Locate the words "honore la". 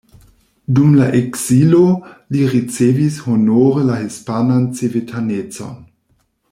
3.27-4.01